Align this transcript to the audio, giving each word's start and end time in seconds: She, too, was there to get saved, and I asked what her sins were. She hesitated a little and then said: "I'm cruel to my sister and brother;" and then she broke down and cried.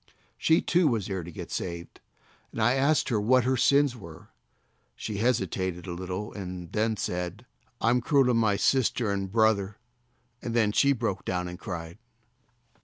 She, 0.35 0.63
too, 0.63 0.87
was 0.87 1.05
there 1.05 1.21
to 1.21 1.31
get 1.31 1.51
saved, 1.51 2.01
and 2.51 2.59
I 2.59 2.73
asked 2.73 3.11
what 3.11 3.43
her 3.43 3.55
sins 3.55 3.95
were. 3.95 4.29
She 4.95 5.17
hesitated 5.17 5.85
a 5.85 5.91
little 5.93 6.33
and 6.33 6.71
then 6.71 6.97
said: 6.97 7.45
"I'm 7.79 8.01
cruel 8.01 8.25
to 8.25 8.33
my 8.33 8.55
sister 8.55 9.11
and 9.11 9.31
brother;" 9.31 9.77
and 10.41 10.55
then 10.55 10.71
she 10.71 10.91
broke 10.91 11.23
down 11.23 11.47
and 11.47 11.59
cried. 11.59 11.99